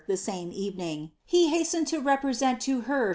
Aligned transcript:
the 0.07 0.17
same 0.17 0.51
evening, 0.51 1.11
he 1.27 1.49
hastened 1.49 1.85
to 1.87 1.97
I 2.09 2.15
present 2.15 2.67
lo 2.67 2.77
lier 2.87 3.09